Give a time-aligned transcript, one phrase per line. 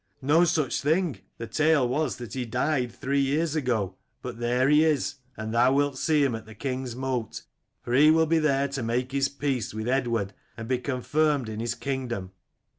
[0.33, 4.83] "'No such thing: the tale was that he died three years ago; but there he
[4.83, 7.43] is, and thou wilt see him at the king's mote,
[7.83, 11.59] for he will be there to make his peace with Eadward and be confirmed in
[11.59, 12.31] his kingdom.'